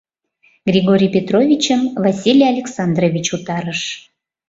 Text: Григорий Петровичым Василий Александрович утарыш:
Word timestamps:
Григорий 0.69 1.11
Петровичым 1.15 1.81
Василий 2.03 2.51
Александрович 2.53 3.25
утарыш: 3.35 3.81